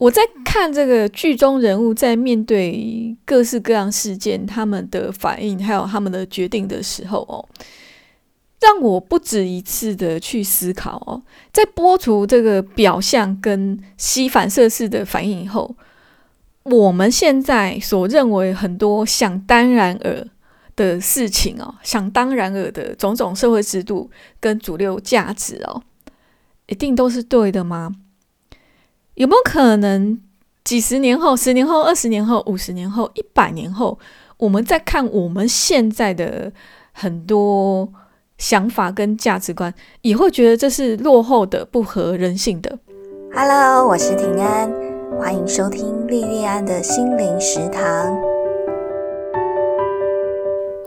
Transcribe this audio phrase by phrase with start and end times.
[0.00, 7.46] 我在看这个剧中人物在面对各式各样事件，他们的反应还有他们的决定的时候哦，
[8.62, 11.20] 让我不止一次的去思考哦，
[11.52, 15.76] 在播出这个表象跟吸反射式的反应以后，
[16.62, 20.26] 我们现在所认为很多想当然尔
[20.76, 24.10] 的事情哦，想当然尔的种种社会制度
[24.40, 25.82] 跟主流价值哦，
[26.68, 27.94] 一定都是对的吗？
[29.14, 30.20] 有没有可能
[30.64, 33.98] 几十年后、十年后、二十年后、五十年后、一百年后，
[34.38, 36.52] 我们再看我们现在的
[36.92, 37.92] 很多
[38.38, 42.78] 想法跟价值观，也会觉得这是落后的、不合人性的
[43.34, 44.72] ？Hello，我是平安，
[45.18, 48.16] 欢迎收听莉莉安的心灵食堂。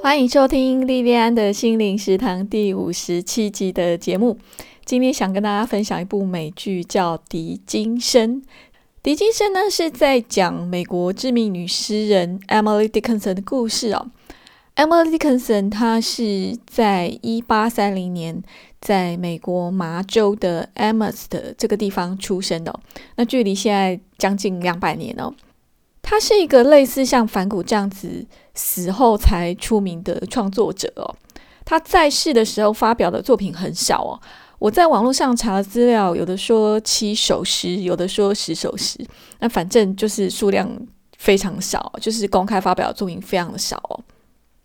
[0.02, 4.38] 欢迎收听莉莉安的心灵食堂第五十七集的节目。
[4.86, 8.42] 今天想跟大家分享一部美剧，叫《狄金生》。
[9.02, 14.12] 狄金生呢是在讲美国知名女诗人 Emily Dickinson 的故事哦。
[14.76, 18.44] Emily Dickinson 她是在一八三零年
[18.82, 22.78] 在美国麻州的 Amherst 这个地方出生的，
[23.16, 25.34] 那距离现在将近两百年哦。
[26.02, 31.16] 她是一个类似像反骨这样子死后才出名的创作者哦。
[31.64, 34.20] 她在世的时候发表的作品很少哦。
[34.64, 38.98] 我在网络上查资料，有的说七首诗，有的说十首诗，
[39.40, 40.72] 那反正就是数量
[41.18, 44.00] 非常少，就是公开发表的作品非常的少哦。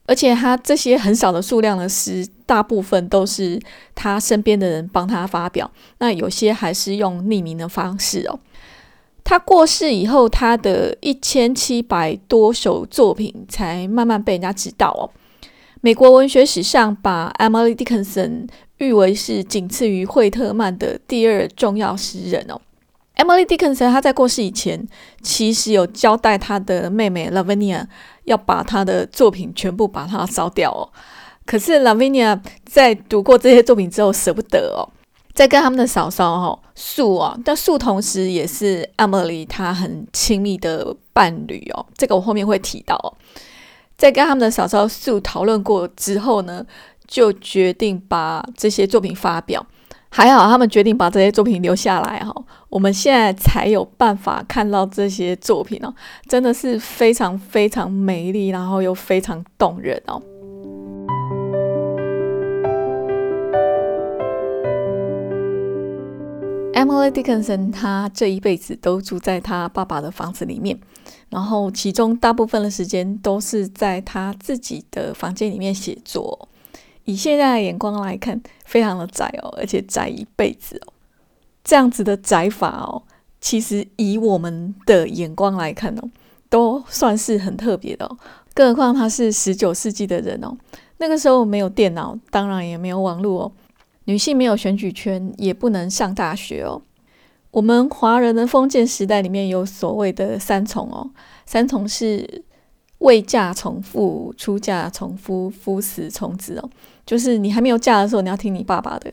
[0.06, 3.60] 而且他这些很少的数量的诗，大部分都是
[3.96, 8.38] 他身边的人帮他发表，那有些还是用匿名的方式哦。
[9.24, 15.10] 他过世以后，他的一千七百多首作品才慢慢被人家知道哦。
[15.80, 18.48] 美国文学史上把 Emily Dickinson
[18.78, 22.60] 誉为是仅次于惠特曼的第二重要诗人哦。
[23.16, 24.86] Emily Dickinson，她在过世以前，
[25.22, 27.84] 其实有交代她的妹妹 Lavinia
[28.24, 30.88] 要把她的作品全部把它烧掉哦。
[31.44, 34.86] 可是 Lavinia 在读过这些作品之后，舍不得哦，
[35.34, 41.84] 在跟他们的嫂嫂哈素啊，但素同时也是 Emily 她很亲密的伴侣哦。
[41.96, 43.12] 这个我后面会提到哦。
[43.96, 46.64] 在跟他们的嫂嫂素讨论过之后呢？
[47.08, 49.66] 就决定把这些作品发表，
[50.10, 52.32] 还好他们决定把这些作品留下来哈，
[52.68, 55.92] 我们现在才有办法看到这些作品哦，
[56.28, 60.22] 真的是非常非常美丽，然后又非常动人哦。
[66.74, 70.78] Emily Dickinson 她这一辈子都住在她爸爸的房子里面，
[71.28, 76.48] 然后其中大部分的时间都是在她自己的房间里面写作。
[77.08, 80.92] 以现在的眼光来看，非常的窄哦，而且窄一辈子哦。
[81.64, 83.02] 这样子的窄法哦，
[83.40, 86.10] 其实以我们的眼光来看哦，
[86.50, 88.18] 都算是很特别的哦。
[88.52, 90.54] 更何况他是十九世纪的人哦，
[90.98, 93.52] 那个时候没有电脑，当然也没有网络哦。
[94.04, 96.82] 女性没有选举权，也不能上大学哦。
[97.52, 101.08] 我们华人的封建时代里面有所谓的三从哦，
[101.46, 102.44] 三从是
[102.98, 106.68] 未嫁从父，出嫁从夫，夫死从子哦。
[107.08, 109.10] 就是你还没有嫁的时候，你要听你爸爸的；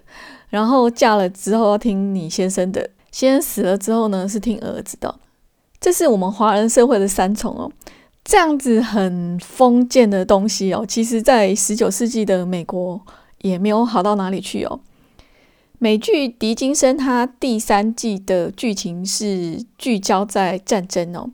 [0.50, 5.18] 然后嫁了之后要听你先生的；先生死了之后呢，是听儿子的。
[5.80, 7.72] 这是我们华人社会的三重哦，
[8.26, 10.86] 这样子很封建的东西哦。
[10.86, 13.00] 其实，在十九世纪的美国
[13.44, 14.82] 也没有好到哪里去哦。
[15.80, 21.30] 美剧《狄金森》它第三季的剧情是聚焦在战争哦。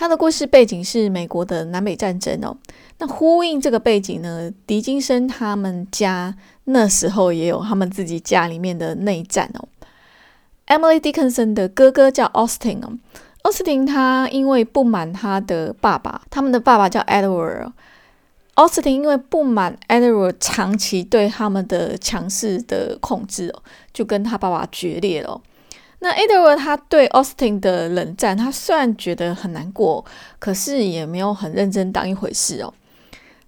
[0.00, 2.56] 他的故事背景是美国的南北战争哦。
[2.96, 6.34] 那呼应这个背景呢，狄金生他们家
[6.64, 9.68] 那时候也有他们自己家里面的内战哦。
[10.68, 12.96] Emily Dickinson 的哥哥叫 Austin 哦
[13.42, 17.70] ，Austin 他因为不满他的爸爸，他们的爸爸叫 Edward。
[18.54, 23.62] Austin 因为不满 Edward 长期对他们的强势的控制哦，
[23.92, 25.38] 就跟他爸爸决裂了。
[26.00, 30.04] 那 Edward 他对 Austin 的冷战，他虽然觉得很难过，
[30.38, 32.72] 可是也没有很认真当一回事哦。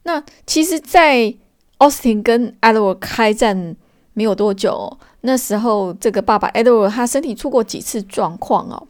[0.04, 1.34] 那其实，在
[1.78, 3.75] Austin 跟 Edward 开战
[4.12, 8.87] 没有多久，那时候这个爸爸 Edward 他身体出过几次状况哦。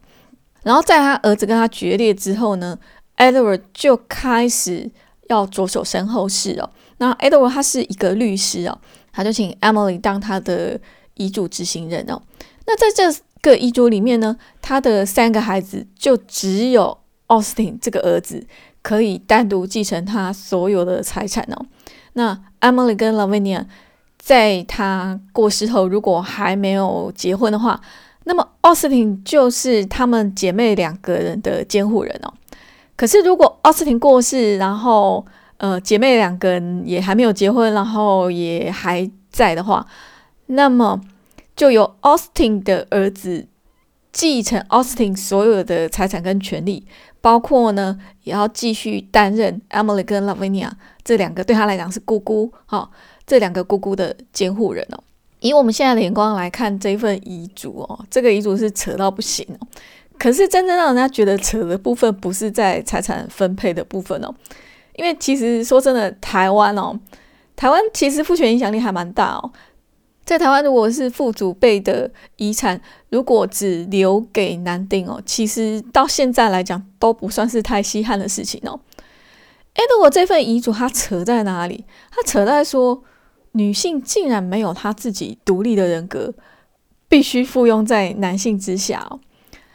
[0.63, 2.77] 然后在他儿子跟他决裂之后呢
[3.17, 4.89] ，Edward 就开始
[5.29, 6.69] 要着手身后事哦。
[6.97, 8.77] 那 Edward 他是一个律师哦，
[9.11, 10.79] 他就请 Emily 当他的
[11.15, 12.21] 遗嘱执行人哦。
[12.65, 16.97] 那在这个遗嘱里面呢，他的三个孩子就只有
[17.27, 18.47] Austin 这个儿子
[18.81, 21.65] 可以单独继承他所有的财产哦。
[22.13, 23.65] 那 Emily 跟 Lavinia
[24.17, 27.81] 在他过世后，如果还没有结婚的话，
[28.23, 32.33] 那么奥斯汀就是她们姐妹两个人的监护人哦。
[32.95, 35.25] 可是如果奥斯汀过世，然后
[35.57, 39.85] 呃姐妹两个人也还没有结婚，然后也还在的话，
[40.45, 41.01] 那么
[41.55, 43.47] 就由奥斯汀的儿子
[44.11, 46.85] 继承奥斯汀所有的财产跟权利，
[47.21, 50.69] 包括呢也要继续担任 Emily 跟 Lavinia
[51.03, 52.89] 这两个对他来讲是姑姑哈，
[53.25, 55.03] 这两个姑姑的监护人哦。
[55.39, 59.67] 以我们现在的眼光来看这份遗嘱哦，这个遗嘱是扯到不行哦。
[60.17, 64.33] 可是真正让人家觉得扯的部分，不是在财产分配的部分哦。
[64.95, 66.97] 因为其实说真的，台湾哦，
[67.55, 69.51] 台湾其实父权影响力还蛮大哦。
[70.25, 72.79] 在台湾，如果是父祖辈的遗产，
[73.09, 78.79] 如果只留给男丁哦，其实到现在来讲都不算是太稀罕的事情哦。
[79.73, 81.85] 诶，如果这份遗嘱它扯在哪里？
[82.11, 83.03] 它扯在说。
[83.55, 86.33] 女性竟然没有她自己独立的人格，
[87.07, 89.19] 必须附庸在男性之下哦。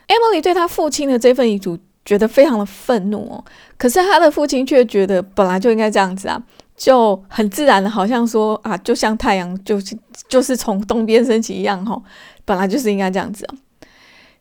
[0.08, 3.44] Emily 对她父亲的这份遗嘱觉得非常的愤怒哦，
[3.76, 6.42] 可是她的父亲却觉得本来就应该这样子啊，
[6.78, 9.98] 就很自然的，好像说啊，就像太阳就是
[10.28, 12.00] 就是从东边升起一样哈，
[12.44, 13.54] 本来就是应该这样子啊。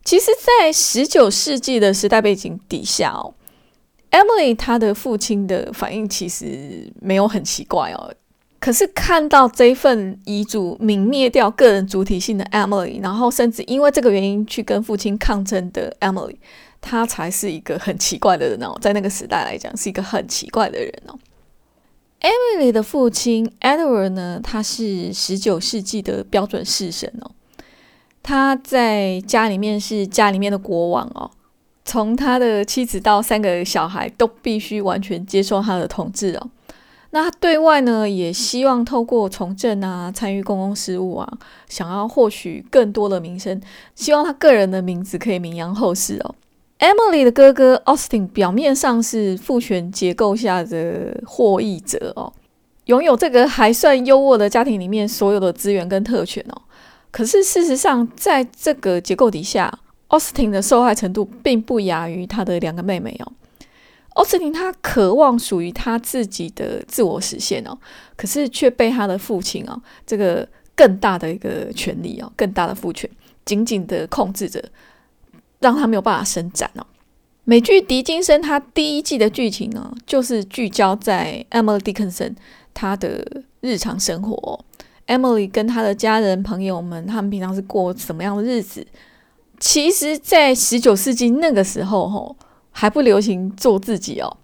[0.04, 3.34] 其实，在十九世纪的时代背景底下哦
[4.12, 8.14] ，Emily 她的父亲的反应其实没有很奇怪哦。
[8.60, 16.36] 可是看到这份遗嘱泯灭掉个人主体性的 Emily，然后甚至因为这个原因去跟父亲抗争的 Emily，
[16.80, 21.18] 她才是一个很奇怪的人哦，在那个时代来讲是一个很奇怪的人哦。
[22.28, 27.30] Emily 的父亲 Edward 呢，他是十九世纪的标准式神哦，
[28.22, 31.30] 他在家里面是家里面的国王哦，
[31.86, 36.50] 从他的妻子到三个小孩都必须完全接受他的统治哦。
[37.12, 43.58] 那对外呢，也希望透过从政啊，参与公共事务啊，想要获取更多的名声，
[43.94, 46.34] 希望他个人的名字可以名扬后世哦。
[46.78, 52.32] Emily 的哥哥 Austin 表面上是父权结构下的获益者哦，
[52.84, 56.62] 拥有这个还算优渥的家庭里面所有的资源跟特权哦。
[57.10, 59.76] 可是事实上，在这个结构底下
[60.08, 63.32] ，Austin 的受害程度并不亚于他的两个妹妹哦。
[64.14, 67.76] Austin 他渴望属于他自己的自我实现哦，
[68.16, 73.10] 可是却被他的父亲哦，这个更大的一个权利哦，更大的父权
[73.44, 74.62] 紧紧的控制着，
[75.60, 76.86] 让他没有办法伸展哦。
[77.44, 82.34] 美剧《狄金森》它第一季的剧情呢，就是聚焦在 Emily Dickinson
[82.74, 84.64] 她的日常生活
[85.06, 88.86] ，Emily 跟她的家人朋友们，他们平常是过什么样的日子？
[89.58, 92.36] 其实，在十九世纪那个时候，吼。
[92.70, 94.36] 还不流行做自己哦，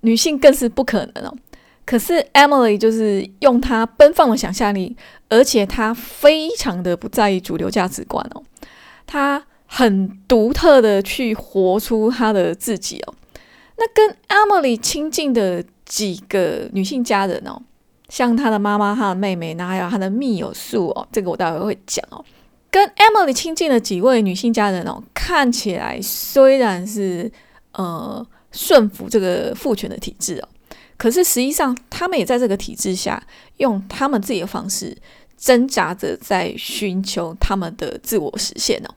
[0.00, 1.36] 女性更是不可能哦。
[1.84, 4.96] 可是 Emily 就是用她奔放的想象力，
[5.28, 8.42] 而且她非常的不在意主流价值观哦，
[9.06, 13.14] 她很独特的去活出她的自己哦。
[13.76, 17.62] 那跟 Emily 亲近的几个女性家人哦，
[18.08, 22.24] 像她的妈妈、她的妹妹，那还有她的密友数哦，这个我待会会讲哦。
[22.70, 27.30] 跟 Emily 亲近的几位女性家人哦，看起来虽然是。
[27.72, 30.48] 呃，顺服这个父权的体制哦，
[30.96, 33.22] 可是实际上他们也在这个体制下，
[33.58, 34.96] 用他们自己的方式
[35.36, 38.90] 挣扎着在寻求他们的自我实现哦。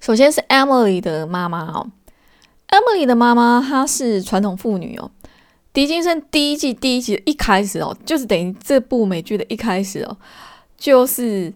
[0.00, 1.90] 首先是 Emily 的妈妈哦
[2.68, 5.10] ，Emily 的妈妈她是传统妇女哦。
[5.72, 10.16] 狄金森第一季第一集一开始哦，就是等于这部美剧的一开始哦，
[10.76, 11.52] 就是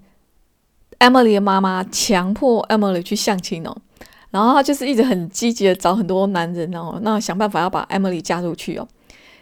[0.98, 3.76] Emily 的妈妈强迫 Emily 去相亲哦。
[4.30, 8.86] 然后她就是一直很积极的找很多男人哦，那想办法要把 Emily 加入去哦。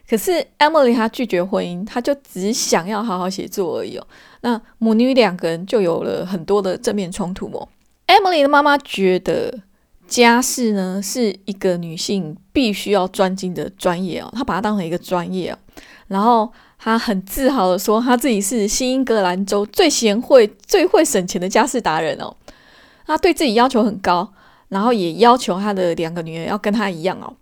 [0.08, 4.06] 可是 Emily 她拒绝婚姻，她就只想要好好写作而已哦。
[4.42, 7.68] 那母女两个人就有了很多的正面冲突哦。
[8.08, 9.60] Emily 的妈妈觉得
[10.08, 15.58] 家事呢是一个女性必须要专精的专业哦，她把它当成一个专业哦。
[16.08, 22.34] 然后她很自豪的说，她自己是新英格兰州最贤惠、最会省钱的家事达人哦。
[23.06, 24.32] 她对自己要求很高。
[24.68, 27.32] 然后也要求她的两个女儿要跟她一样哦。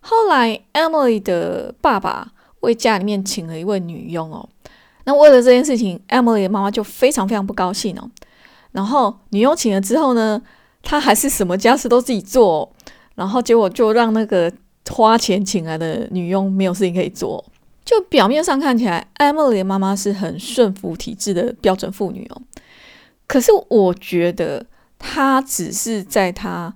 [0.00, 4.48] 后来，Emily 的爸爸为家里面请了一位女佣哦。
[5.04, 8.08] 那为了这件事情，Emily 的妈妈就非常非常不高兴哦。
[8.74, 10.42] 然后女佣请了之后呢，
[10.82, 12.70] 她还是什么家事都自己做。
[13.14, 14.52] 然后结果就让那个
[14.90, 17.42] 花钱请来的女佣没有事情可以做。
[17.84, 22.42] 就表面上看起来，Emily 妈妈是很顺服体制的标准妇女哦。
[23.26, 24.66] 可是我觉得。
[25.06, 26.74] 她只是在她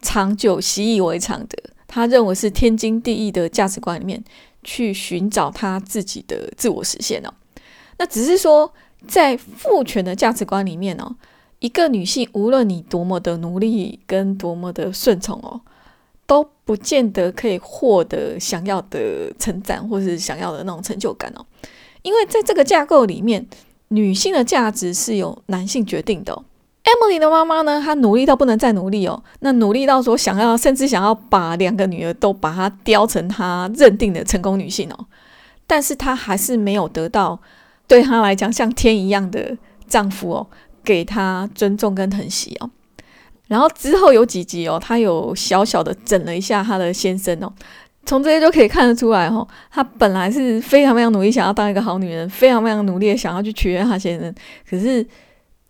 [0.00, 4.24] 长久习以为常的，她认为是天经地义的价值观里面
[4.64, 7.32] 去寻找她自己的自我实现哦。
[7.98, 8.72] 那只是说，
[9.06, 11.14] 在父权的价值观里面哦，
[11.60, 15.60] 一个女性，无论你多么的努力跟多么的顺从哦，
[16.26, 21.44] 都不见得可以获得想要的成长或是想要的那种成就感哦。
[22.02, 23.46] 因为在这个架构里面，
[23.88, 26.42] 女性的价值是由男性决定的。
[26.84, 35.06] Emily 的妈妈呢，她努力到不能再努力哦，那努力到说想要，甚至想要把两个女儿都把她雕成她认定的成功女性哦，
[35.66, 37.38] 但是她还是没有得到
[37.86, 40.46] 对她来讲像天一样的丈夫哦。
[40.88, 42.70] 给他尊重跟疼惜哦，
[43.48, 47.52] 然后之后有几集哦，他有小小的整了一下他的先生哦，
[48.06, 54.34] 从这些就可以看得出来哦，他本来是非常非常努力想要当一个好女人，非常非常努力的想要去取悦他先生，
[54.66, 55.06] 可是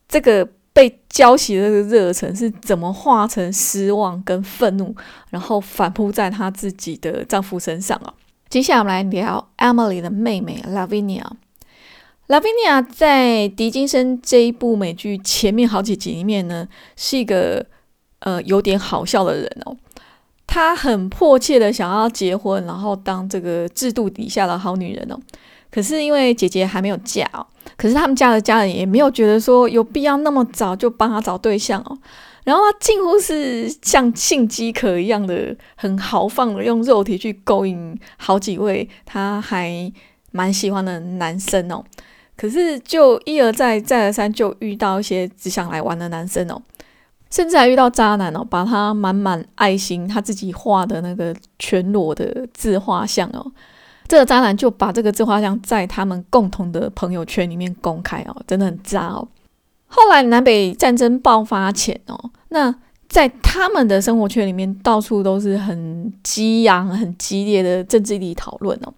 [0.06, 4.94] 这个被浇熄的这个热忱是怎么化成失望跟愤怒，
[5.30, 8.14] 然后反扑在她自己的丈夫身上啊？
[8.48, 11.24] 接下来我们来聊 Emily 的妹妹 Lavinia。
[12.28, 17.64] 拉维尼亚在狄金森这一部美剧前面好几集里面呢，是一个
[18.18, 19.74] 呃有点好笑的人哦。
[20.46, 25.18] 她很迫切的想要结婚，然后当这个制度底下的好女人哦。
[25.70, 27.46] 可是因为姐姐还没有嫁哦，
[27.78, 31.98] 可是他们家的家人也没有觉得说有必要那么早就帮她找对象哦。
[32.44, 39.90] 然后她近乎是像性饥渴一样的，很豪放的用肉体去勾引好几位她还
[40.32, 41.82] 蛮喜欢的男生哦。
[42.40, 46.62] 可是，就一而再、再而三，就遇到一些只想来玩的男生哦，
[47.32, 53.44] 甚至还遇到渣男哦，把他满满爱心、他自己画的那个全裸的自画像哦，
[54.06, 59.26] 这个渣男就把这个自画像在他们共同的朋友圈里面公开哦，真的很渣哦。
[59.88, 62.72] 后来南北战争爆发前哦，那
[63.08, 68.92] 在他们的生活圈里面，到处都是很激昂、很激烈的政治力讨论哦。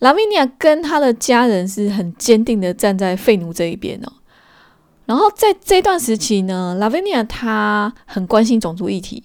[0.00, 4.12] 拉维尼亚跟他的家人是很坚定的站在废奴这一边哦。
[5.06, 9.22] 然后在这段时期呢，拉维尼亚他很关心种族议题，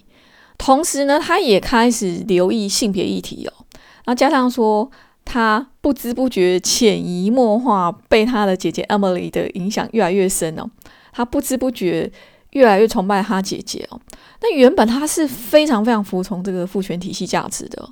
[0.57, 3.65] 同时呢，他也开始留意性别议题哦。
[4.05, 4.89] 然后加上说，
[5.25, 10.69] 他不知不觉潜移默化被他的姐姐 Emily 的影响越来越深哦。
[11.11, 12.11] 他不知不觉
[12.51, 13.99] 越来越崇拜他姐姐哦。
[14.41, 17.89] 那原本他是非常非常服从这个父权体系价值的。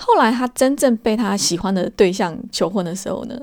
[0.00, 3.36] 后来，他真正被他喜欢的对象求婚的时候呢，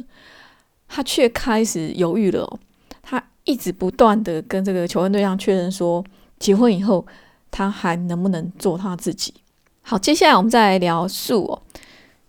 [0.87, 2.59] 他却开始犹豫了。
[3.03, 6.03] 他一直不断的跟这个求婚对象确认说，
[6.39, 7.05] 结婚以后
[7.51, 9.33] 他还能不能做他自己。
[9.81, 11.61] 好，接下来我们再来聊树哦。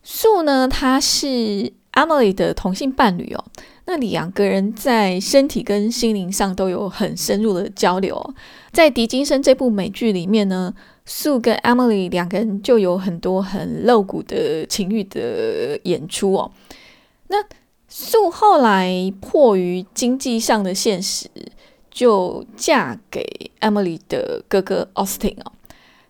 [0.02, 3.44] 树呢，他是 Emily 的同性伴侣哦。
[3.84, 8.34] 那两个人在身体跟心灵上都有很深入的交流。
[8.72, 10.74] 在《狄金森》这部美剧里面呢。
[11.06, 16.50] 素跟 Emily 两个人就有很多很露骨的情欲的演出哦。
[17.28, 17.36] 那
[17.88, 21.28] 素后来迫于经济上的现实，
[21.90, 23.24] 就嫁给
[23.60, 25.52] Emily 的哥哥 Austin 哦。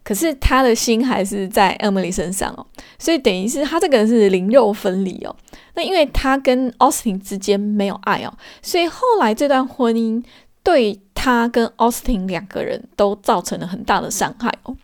[0.03, 2.65] 可是他的心还是在 Emily 身上哦，
[2.97, 5.35] 所以等于是他这个人是灵肉分离哦。
[5.75, 10.25] 那因为他跟 Austin 之间没有爱哦，所以后来这段婚姻
[10.63, 14.77] 对他跟 Austin 两个人都造成了很大的伤害哦。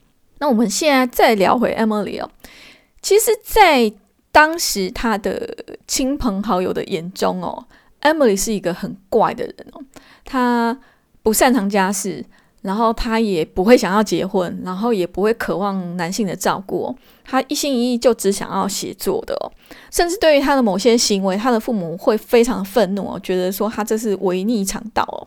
[0.42, 2.28] 那我们现在再聊回 Emily 哦，
[3.00, 3.92] 其实，在
[4.32, 5.56] 当时他的
[5.86, 7.64] 亲朋好友的眼中哦
[8.00, 9.80] ，Emily 是一个很怪的人哦，
[10.24, 10.76] 他
[11.22, 12.24] 不擅长家事，
[12.62, 16.92] 然后他也不会想要结婚，然后也不会渴望男性的照顾，
[17.24, 19.46] 他一心一意就只想要写作的哦，
[19.92, 25.22] 甚至对于他的某些行为，他的父母会非常愤怒哦，觉得说他这是违逆常道哦。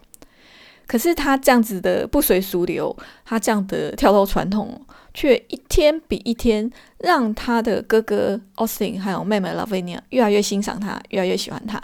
[0.87, 4.79] 可是他这样子的不随俗流，他这样的跳脱传统，
[5.15, 6.69] 却一天比一天
[6.99, 11.81] 让他的哥哥 Austin 还有妹妹 Lavinia 越来越欣赏他，越来越喜欢他。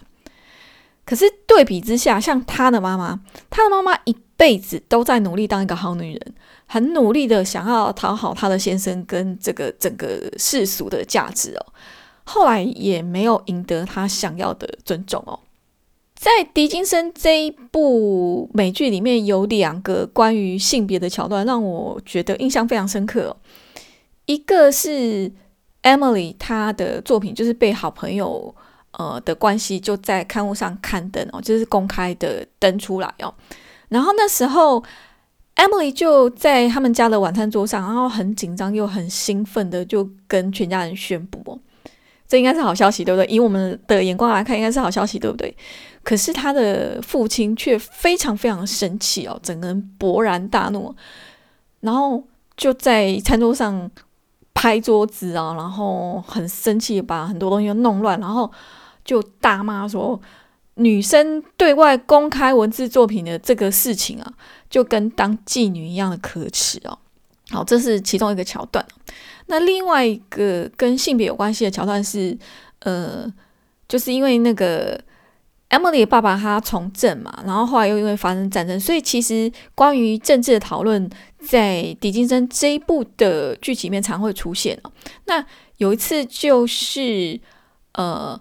[1.04, 3.20] 可是对比之下，像他的妈妈，
[3.50, 6.34] 他的妈妈一辈子都在努力当一个好女人，
[6.68, 11.66] 很努力的想要讨好他的先生跟这个整个世俗的价值哦，
[12.26, 15.40] 后来也没有赢得他想要的尊重哦。
[16.22, 23.36] 在《狄金森》这一部美剧里面，有两个关于性别的桥段，让我觉得印象非常深刻。
[24.28, 25.32] 一个是
[25.82, 28.54] Emily 她的作品，就是被好朋友
[28.92, 33.34] 呃的关系就在刊物上刊登哦，就是公开的登出来哦。
[33.90, 34.84] 然后那时候
[35.56, 41.58] Emily 就在他们家的晚餐桌上，然后很紧张又很兴奋的就跟全家人宣布哦，
[42.32, 43.26] 这应该是好消息，对不对？
[43.26, 45.54] 以我们的眼光来看，应该是好消息，对不对？
[46.02, 50.96] 可是他的父亲却非常非常生气哦，整个人勃然大怒，
[51.82, 52.24] 然后
[52.56, 53.92] 就在餐桌上
[54.54, 58.50] 拍桌子啊，然后很生气，把很多东西都弄乱，然后
[59.04, 60.18] 就大骂说
[60.76, 64.34] ：“女生对外公开文字作品的这个事情啊，
[64.70, 66.98] 就跟当妓女一样的可耻哦。
[67.51, 68.86] 好，这是其中一个桥段。
[69.48, 72.38] 那另外一个跟性别有关系的桥段是，
[72.79, 73.31] 呃，
[73.89, 74.98] 就是因为那个
[75.70, 84.91] Emily 的爸爸他从政嘛，然后后来又因为发生战争，所以其实关于政治的讨论在《狄金森》这一部的剧情里面常会出现哦。
[85.25, 85.46] 那
[85.77, 87.39] 有一次就是
[87.93, 88.39] 呃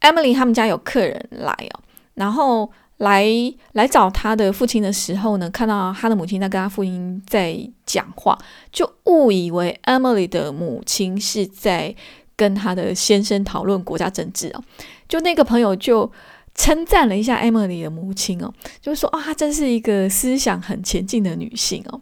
[0.00, 1.80] ，Emily 他们家有客人来哦，
[2.14, 2.70] 然后。
[2.98, 3.26] 来
[3.72, 8.36] 来找他的父亲的时候呢，看到他的母亲在跟他父亲在讲话，
[8.72, 11.94] 就误以为 Emily 的母亲是在
[12.34, 14.62] 跟他的先生讨论国家政治哦。
[15.08, 16.10] 就那个朋友就
[16.56, 22.00] 称赞了一下 Emily 的母亲哦，就是说啊，她真是一个思想很前进的女性哦，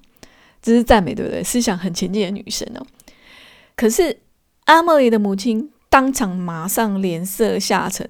[0.63, 1.45] 这是赞美对不对？
[1.45, 2.87] 思想很前进的女生哦。
[3.77, 4.19] 可是
[4.65, 8.09] Emily 的母亲当场马上脸色下沉。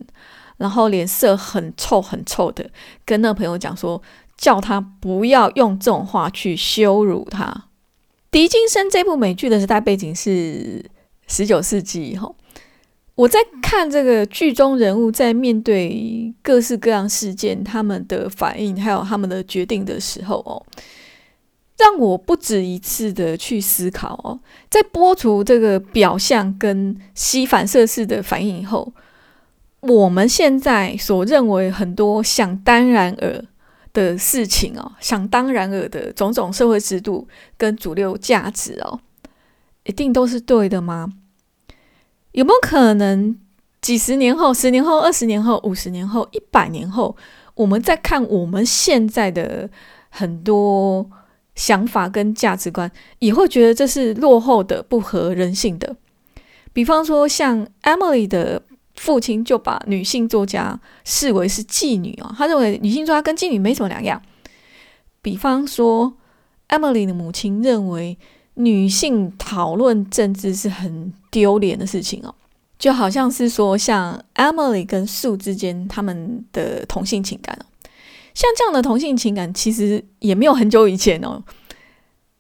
[0.59, 2.71] 然后脸色很臭很臭的，
[3.05, 4.01] 跟那朋友讲说，
[4.37, 7.45] 叫他不要用这种话去羞辱他。
[8.31, 10.85] 《狄金森》这部美剧的时代背景是
[11.27, 12.35] 十九世纪以后。
[13.15, 20.61] 我在看这个剧中人物在面对各式各样事件，他们的反应还有他们的决定的时候哦，
[21.79, 28.93] 让我不止一次的去思考哦，在播出这个表象跟吸反射式的反应以后。
[29.87, 33.45] 我们现在所认为很多想当然而
[33.93, 37.26] 的事情哦，想当然而的种种社会制度
[37.57, 39.00] 跟主流价值哦，
[39.85, 41.12] 一定都是对的吗？
[42.33, 43.38] 有没有可能
[43.81, 47.16] 几十年后、十年后、二十年后、五十年后、一百年后，
[47.55, 49.71] 我们再看我们现在的
[50.11, 51.09] 很多
[51.55, 52.90] 想法跟价值观，
[53.21, 55.97] 也会觉得这是落后的、不合人性的？
[56.73, 58.62] 比方说，像 Emily 的。
[58.97, 64.21] 父亲就把女性作家视为是妓女哦，他认为女性作家跟妓女没什么两样。
[65.21, 66.17] 比方说
[66.69, 68.17] ，Emily 的母亲认为
[68.55, 72.35] 女性讨论政治是很丢脸的事情哦，
[72.79, 77.65] 就好像是说像 Emily 跟 Sue 之间他们的同性情感哦，
[78.35, 81.43] 像这样的同性情感其实也没有很久以前哦，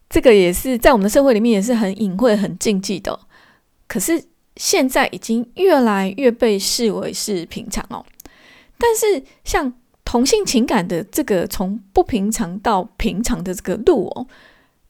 [0.08, 3.20] 这个也是在我们的社会里面也是很隐晦、很禁忌的，
[3.86, 4.24] 可是。
[4.56, 8.04] 现在已经越来越被视为是平常哦，
[8.78, 9.72] 但是像
[10.04, 14.26] 同性情感的这个从不平常到平常的这个路哦，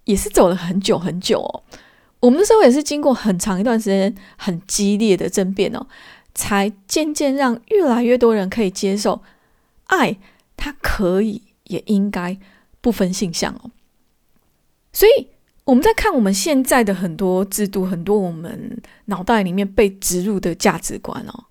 [0.05, 1.63] 也是走了很久很久哦。
[2.21, 5.87] 我们的社会也是经过很长一段时间很激烈的争辩哦，
[6.35, 9.21] 才渐渐让越来越多人可以接受
[9.87, 10.17] 爱，
[10.57, 12.39] 它可以也应该
[12.81, 13.71] 不分性向哦，
[14.93, 15.29] 所以。
[15.67, 21.45] 我们在看我们现在的很多制度，很多我们脑袋里面被植入的价值观哦，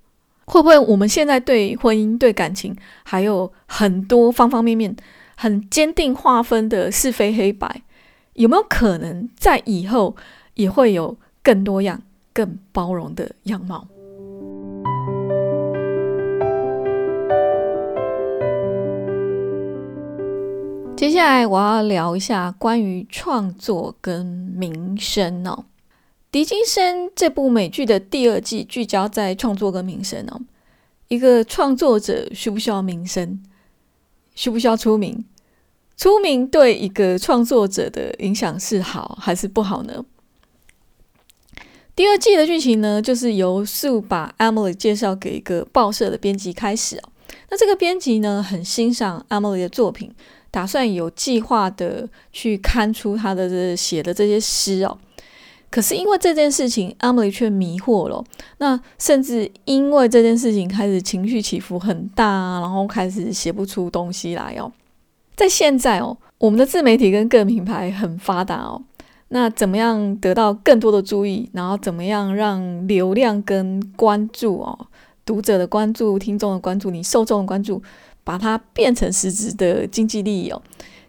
[0.45, 2.73] 会不会我们现在对婚姻、对感情，
[3.03, 4.95] 还有很多方方面面
[5.35, 7.81] 很坚定划分的是非黑白，
[8.35, 10.15] 有没有可能在以后
[10.53, 12.01] 也会有更多样、
[12.31, 13.85] 更包容的样貌？
[20.95, 25.51] 接下来我要聊一下关于创作跟名声哦。
[26.31, 30.39] 《狄金森》这部美剧的第二季聚焦在创作跟名声哦。
[31.09, 33.43] 一个创作者需不需要名声？
[34.35, 35.25] 需不需要出名？
[35.97, 40.05] 出名对一个创作者的影响是好还是不好呢？
[41.93, 47.09] 第二季的剧情呢，就是由素把 Emily 介绍给一个报社的编辑开始哦。
[47.49, 50.15] 那这个编辑呢，很欣赏 Emily 的作品。
[50.55, 54.97] 打算有计划的去刊出他的这写的这些诗哦，
[55.69, 58.23] 可是因为这件事情，Emily 却迷惑了。
[58.59, 64.71] 那甚至因为这件事情开始情绪起伏很大，然后开始写不出东西来哦。
[65.35, 68.81] 在现在哦，我们的自媒体跟个人品牌很发达哦，
[69.27, 74.87] 那怎么样得到更多的注意，然后怎么样让流量跟关注哦，
[75.25, 77.83] 读者的关注、听众的关注、你受众的关注？
[78.25, 80.61] 把它变成实质的经济利益哦，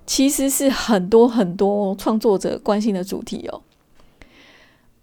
[0.07, 3.63] 其实是很多很多创作者关心的主题哦。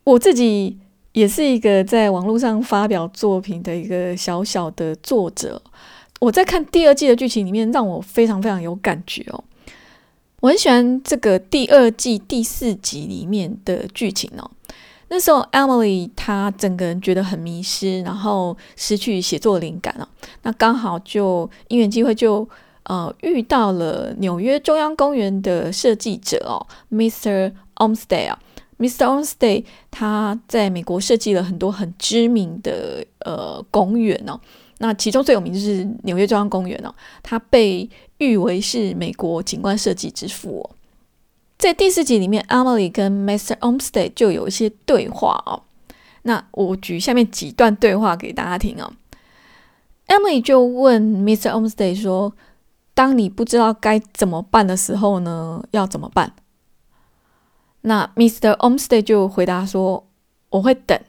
[0.06, 0.78] 我自己
[1.12, 5.62] 也是一个在网络上发表作品的一个小小的作者。
[6.20, 9.44] 我在看第二季的剧情里面，让我非常非常有感觉哦。
[10.40, 14.52] 我很喜欢这个第二季第四集里面的剧情哦。
[15.14, 20.10] 那时候，Emily 她整个人觉得很迷失，然后失去写作灵感了。
[20.42, 22.50] 那刚好就因缘机会，就
[22.86, 27.54] 呃遇到了纽约中央公园的设计者哦，Mr.
[27.76, 28.40] Olmsted 啊
[28.80, 29.06] ，Mr.
[29.06, 34.40] Olmsted 他在美国设计了很多很知名的呃公园哦。
[34.80, 40.76] 那其中最有名就是纽约中央公园哦，它被誉为是美国景观设计之父哦。
[41.64, 43.56] 在第四集里面，Emily 跟 Mr.
[43.60, 45.64] Olmsted 就有一些对话哦。
[46.24, 48.92] 那我举下面几段对话给大家听哦。
[50.08, 51.52] Emily 就问 Mr.
[51.52, 52.34] Olmsted 说
[52.94, 56.34] ：“当你不知道该怎么办的时候呢，要怎么办？”
[57.80, 58.58] 那 Mr.
[58.58, 60.06] Olmsted 就回答说
[60.52, 61.00] ：“我会等。”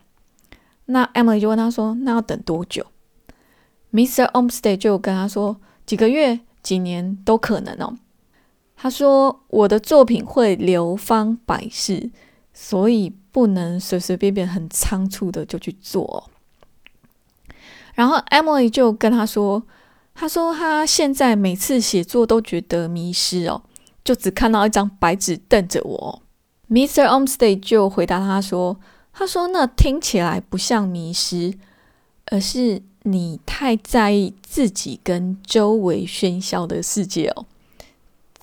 [0.87, 2.87] 那 Emily 就问他说：“那要等多久
[3.93, 4.31] ？”Mr.
[4.31, 7.97] Olmsted 就跟他说：“几个月、几年都可能哦。”
[8.85, 12.11] 他说：“我的作品会流芳百世，
[12.53, 16.29] 所以不能随随便便、很仓促的就去做。”
[17.97, 19.63] 然后 Emily 就跟他说
[20.15, 23.63] ：“他说他现在每次写作都觉得迷失哦，
[24.05, 26.23] 就只看到一张白纸瞪着我。”
[26.69, 27.07] Mr.
[27.07, 28.79] Olmsted 就回答他说
[29.15, 31.55] ：“他说那听起来不像迷失，
[32.27, 37.47] 而是你太在意自己跟周围喧嚣的世界哦。”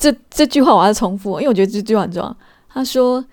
[0.02, 2.38] 这这句话我要重复，因为我觉得这句话很重要。
[2.68, 3.24] 他说：“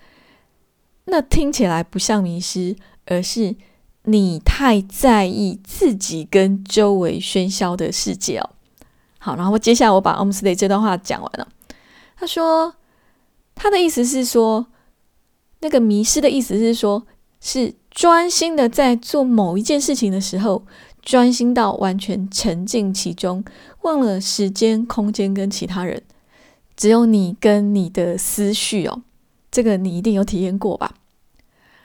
[1.05, 2.75] 那听起来不像迷失，
[3.07, 3.55] 而是
[4.03, 8.49] 你太在意自己跟周围喧嚣的世界哦。”
[9.17, 11.47] 好，然后接下来我把 Olmsted 这段话讲完了。
[12.15, 12.75] 他说
[13.55, 14.67] 他的意思是说。
[15.61, 17.05] 那个迷失的意思是说，
[17.41, 20.65] 是专心的在做某一件事情的时候，
[21.01, 23.43] 专心到完全沉浸其中，
[23.81, 26.01] 忘了时间、空间跟其他人，
[26.79, 29.01] 只有你跟你的思绪哦。
[29.51, 30.95] 这个你一定有体验过吧？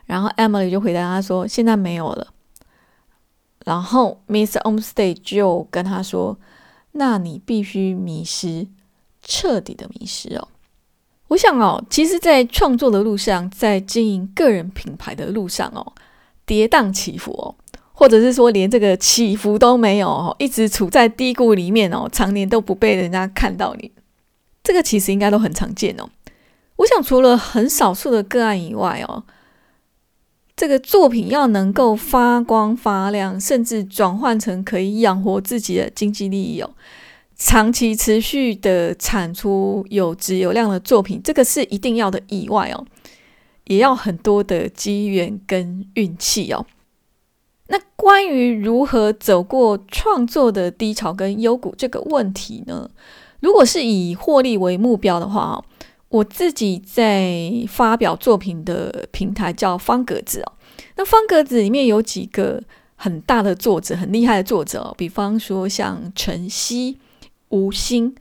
[0.06, 2.28] 然后 Emily 就回答他说：“现在没有了。”
[3.66, 6.38] 然后 Miss Olmsted 就跟他说
[6.92, 8.68] ：“那你必须迷失，
[9.20, 10.46] 彻底的迷失哦。”
[11.28, 15.92] 我想哦，其实，在创作的路上，在经营个人品牌的路上哦，
[16.46, 17.56] 跌宕起伏哦，
[17.92, 23.90] 或者是说连这个起伏都没有哦，一直处在低谷里面哦，常年都不被人家看到你，
[24.64, 26.10] 这个其实应该都很常见哦。
[26.76, 29.22] 我想，除了很少数的个案以外哦，
[30.56, 36.74] 这个作品要能够发光发亮，甚至转换成可以养活自己的经济利益哦。
[37.36, 42.20] 长期持续的产出有质有量的作品，这个是一定要的。
[42.28, 42.86] 以外哦，
[43.64, 46.64] 也要很多的机缘跟运气哦。
[47.68, 52.90] 那关于如何走过创作的低潮跟幽谷这个问题呢？
[53.44, 55.64] 如果是以获利为目标的话哦，
[56.08, 60.52] 我自己在发表作品的平台叫方格子哦。
[60.96, 62.62] 那方格子里面有几个
[62.96, 66.96] 很大的作者，很厉害的作者哦，比方说像晨曦。
[67.50, 68.12] 吴昕，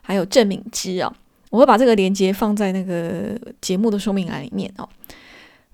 [0.00, 1.12] 还有郑敏之啊，
[1.50, 4.88] 我会把这个链接放在那个节目的说明栏里面哦。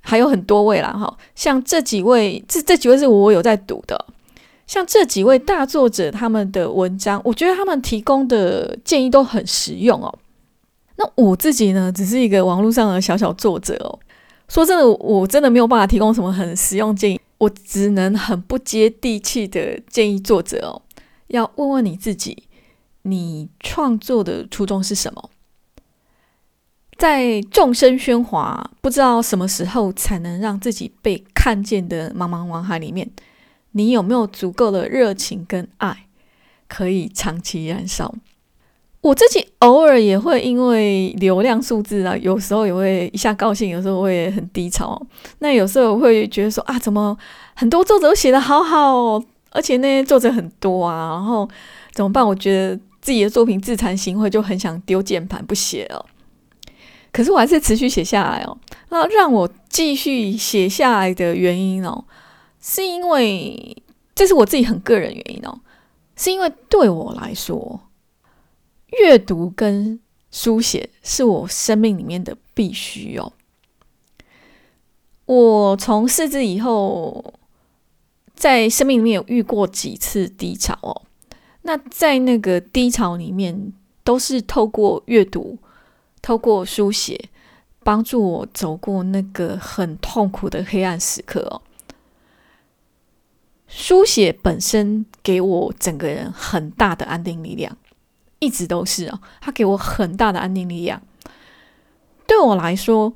[0.02, 4.04] 还有很多位啦，哈，像这几位，这这几位是我有在读的。
[4.66, 10.18] 像这几位大作者他们的文章，我觉得他们提供的建议都很实用哦。
[10.96, 13.98] 那我自己呢，只是一个网络上的小小作者哦。
[14.48, 20.82] 说真的，我真的没有办法提供什么很实用建议，我只能很不接地气的建议作者哦。
[21.28, 22.44] 要问问你自己。
[23.08, 25.30] 你创作的初衷是什么？
[26.98, 33.08] 在众生喧哗、不知道什么时候才能让自己被看见的茫茫网海里面，
[33.76, 36.06] 你有没有足够的热情跟爱，
[36.66, 38.14] 可以长期燃烧？
[39.02, 45.00] 我自己偶尔也会因为流量数字啊，有时候也会一下高兴，有时候会很低潮。
[45.40, 47.16] 那有时候会觉得说啊，怎么
[47.54, 51.48] 很多作者都写的好好，哦而且那些作者很多啊，然后
[51.92, 52.26] 怎么办？
[52.26, 52.80] 我觉得。
[52.98, 56.04] 自己的作品自惭形秽，就很想丢键盘不写了。
[57.12, 58.58] 可是我还是持续写下来哦。
[58.88, 62.04] 那让我继续写下来的原因哦，
[62.68, 63.80] 是因为
[64.12, 65.60] 这是我自己很个人原因哦，
[66.16, 67.80] 是因为对我来说，
[68.98, 70.00] 阅读跟
[70.32, 73.32] 书写是我生命里面的必须哦。
[75.26, 77.34] 我从四字以后，
[78.34, 81.02] 在生命里面有遇过几次低潮哦。
[81.62, 85.56] 那在那个低潮里面，都是透过阅读、
[86.20, 87.28] 透过书写，
[87.84, 91.62] 帮助我走过那个很痛苦的黑暗时刻哦。
[93.76, 97.76] 书写本身给我整个人很大的安定力量，
[98.38, 101.02] 一直都是哦，它给我很大的安定力量。
[102.26, 103.12] 对我来说，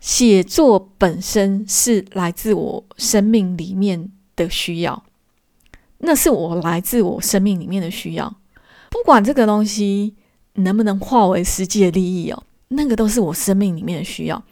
[0.00, 5.04] 写作本身是来自我生命里面的需要。
[5.98, 8.34] 那是我来自我生命里面的需要，
[8.90, 10.16] 不管这个东西
[10.54, 14.42] 能不能化为实际的利益哦，那个都是我生命里面的需要。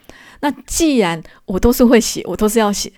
[0.43, 2.93] 那既然我都是会写，我都是要写，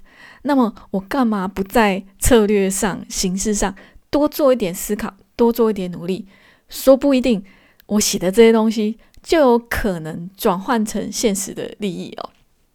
[0.46, 3.74] 那么我干嘛不在策略上、形式上
[4.10, 6.26] 多做一点思考，多做一点努力，
[6.68, 7.42] 说不一定
[7.86, 12.30] 我写的这些东西就有可能转换成现实的利益哦。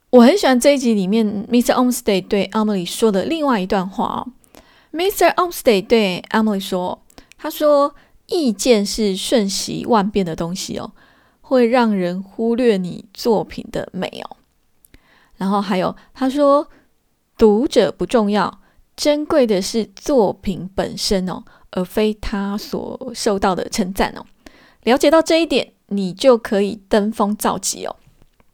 [0.10, 1.74] 我很喜欢这一集里面 Mr.
[1.76, 4.34] Olmsted 对 Emily 说的另外一段话哦。
[4.92, 5.32] Mr.
[5.36, 7.04] Olmsted 对 Emily 说
[7.38, 7.94] ：“他说，
[8.26, 10.92] 意见是瞬息万变的东西哦，
[11.42, 14.38] 会让人忽略你作品的美哦。
[15.38, 16.68] 然后还有，他说，
[17.40, 18.60] 读者不重要，
[18.98, 24.26] 珍贵的是作品本身哦，而非他所受到的称赞哦。
[24.84, 27.96] 了解到这一点，你就可以登峰造极哦。”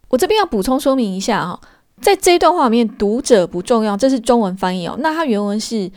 [0.10, 1.60] 我这边要补充说明一下哈，
[2.00, 4.95] 在这一段话里面，读者不重要，这是中文翻译哦。
[5.00, 5.89] 那它原文是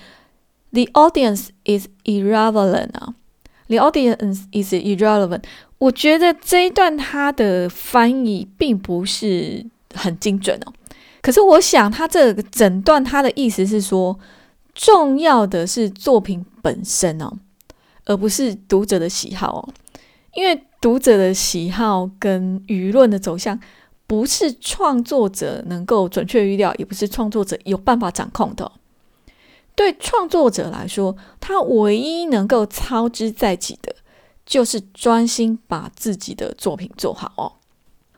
[0.72, 3.14] “the audience is irrelevant” 啊
[3.66, 5.42] ，“the audience is irrelevant”。
[5.76, 10.72] 我觉得这一段它的翻译并不是很精准哦。
[11.22, 14.18] 可是我想，它这个整段它的意思是说，
[14.74, 17.32] 重要的是作品本身哦，
[18.04, 19.68] 而不是读者的喜好哦，
[20.34, 23.60] 因为读者的喜好跟舆论的走向。
[24.06, 28.72] 不是创作者能够准确预料，也不是创作者有办法掌控的。
[29.74, 33.94] 对创作者来说，他唯一能够操之在己的，
[34.46, 37.52] 就是专心把自己的作品做好哦。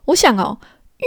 [0.05, 0.59] 我想哦，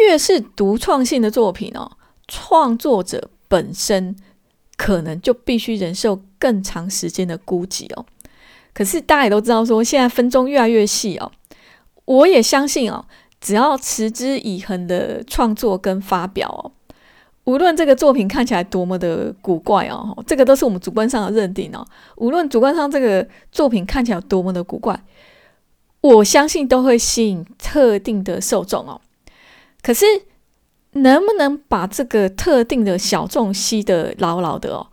[0.01, 1.91] 越是独创性的作品哦，
[2.27, 4.15] 创作者本身
[4.75, 8.06] 可能就必须忍受更长时间的孤寂哦。
[8.73, 11.32] 可是大家也都知道，说现在分钟越来越细哦，
[12.06, 13.06] 我也相信哦。
[13.39, 16.71] 只要持之以恒的创作跟发表哦，
[17.43, 21.86] 无论这个作品看起来多么的古怪哦，这个都是我们主观上的认定哦。
[22.15, 24.97] 无论主观上这个作品看起来多么的古怪，
[25.99, 29.01] 我相信都会吸引特定的受众哦。
[29.83, 30.05] 可是
[30.93, 34.87] 能不能把这个特定的小众吸得牢牢的哦？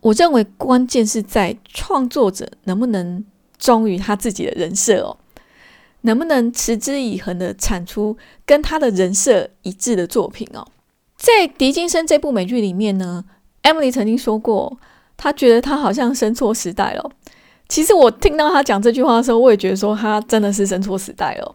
[0.00, 3.24] 我认为关键是在创作者能不能
[3.56, 5.16] 忠于他自己的人设哦。
[6.02, 10.66] 能不能持之以恒的产出跟他的人设一致的作品哦？
[11.16, 13.24] 在《狄金森》这部美剧里面呢
[13.62, 14.76] ，Emily 曾经说过，
[15.16, 17.10] 她觉得她好像生错时代了。
[17.68, 21.54] 其实我听到她讲这句话的时候，我也觉得说她真的是生错时代了。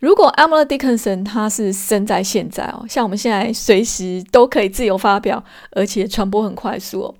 [0.00, 7.14] 如果 Emily Dickinson 她是生在现在哦，像我们现在随时都可以自由发表，而且传播很快速哦。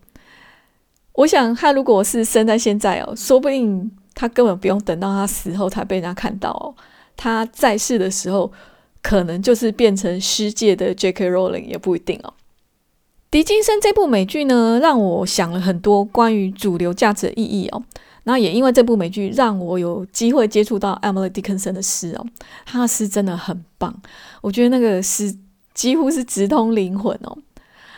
[1.14, 3.90] 我想她如果是生在现在哦，说不定。
[4.16, 6.72] 他根本不用等到他死后才被人家看到哦，
[7.16, 8.52] 他在世的时候，
[9.02, 11.28] 可能就是变成世界的 J.K.
[11.28, 12.32] Rowling 也不一定哦。
[13.28, 17.82] 狄金森这部美剧呢，让我想了很多关于主流价值的意义哦。
[18.24, 22.26] 那也因为这部美剧，让我有机会接触到 Emily Dickinson 的诗哦，
[22.66, 23.94] 他的诗真的很棒，
[24.40, 25.34] 我觉得那个诗
[25.72, 27.38] 几乎是直通灵魂哦。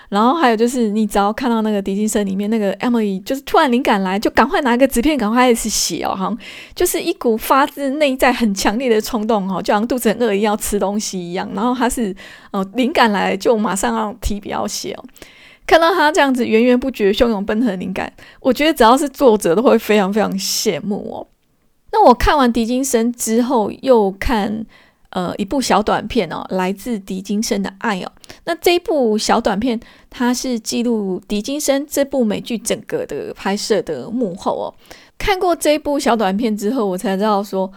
[0.09, 6.39] 然后还有就是，你只要看到那个狄金森里面那个 Emily，就是突然灵感来，就赶快拿一个纸片，赶快开始写哦，好像
[6.77, 11.51] 就是一股发自内在很强烈的冲动哦，就好像肚子很饿一样要吃东西一样。
[11.55, 12.15] 然后他是
[12.53, 15.05] 哦，灵感来就马上要提笔要写哦。
[15.67, 21.27] 看到他这样子源源不绝、汹涌奔腾的灵感，我觉得只要是作者都会非常非常羡慕哦。
[21.93, 24.65] 那我看完狄金森之后，又看。
[25.11, 28.13] 呃，一部小短片哦，来自狄金森的爱哦。
[28.45, 34.75] 那这一部小短片，它是记录狄金森这部美剧整个的拍摄的幕后哦。
[35.17, 37.73] 看过这一部小短片之后，我才知道说，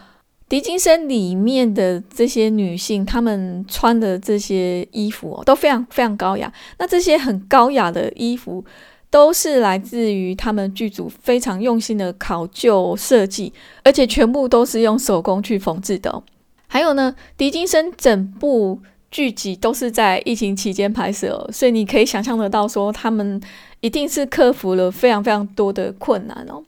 [0.49, 6.51] 狄金森里面的这些女性，她们穿的这些衣服哦，都非常非常高雅。
[6.79, 8.65] 那这些很高雅的衣服，
[9.11, 16.23] 都是来自于他们剧组非常用心的考究设计，而且全部都是用手工去缝制的。
[16.65, 18.79] 还有呢，狄金森整部
[19.11, 23.39] 剧集都是在疫情期间拍摄，所以你可以想象得到，说他们
[23.81, 26.63] 一定是克服了非常非常多的困难哦。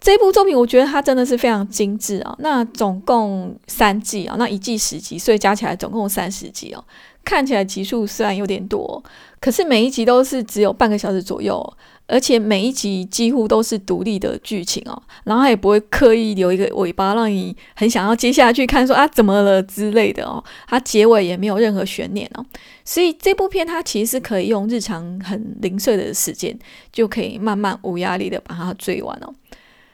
[0.00, 2.34] 这部作品我觉得它真的是非常精致啊。
[2.38, 6.84] 那总共三季啊，那一季十集，所以加起来总共三十集哦。
[7.24, 9.02] 看起来集数虽然有点多，
[9.38, 11.76] 可是每一集都是只有半个小时左右。
[12.10, 20.42] 而且每一集几乎都是独立的剧情哦，然后他也不会刻意留一个尾巴让你很想要接下去看，说啊怎么了之类的哦。
[20.66, 22.42] 它结尾也没有任何悬念哦，
[22.82, 26.58] 所以这部片它其实是可以用日常很零碎的时间
[26.90, 29.34] 就可以慢慢无压力的把它追完哦。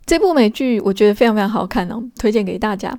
[0.06, 2.98] 这部美剧我觉得非常非常好看哦，推荐给大家。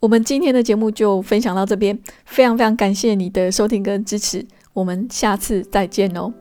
[0.00, 6.32] 我们今天的节目就分享到这边，非常非常感谢你的收听跟支持，我们下次再见哦。